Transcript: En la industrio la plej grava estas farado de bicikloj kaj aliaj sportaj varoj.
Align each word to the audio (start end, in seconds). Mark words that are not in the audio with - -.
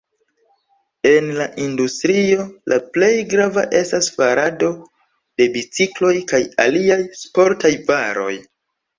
En 1.07 1.25
la 1.39 1.45
industrio 1.65 2.45
la 2.71 2.79
plej 2.95 3.09
grava 3.33 3.65
estas 3.79 4.07
farado 4.15 4.69
de 5.41 5.47
bicikloj 5.57 6.15
kaj 6.31 6.41
aliaj 6.65 6.99
sportaj 7.21 7.73
varoj. 7.91 8.33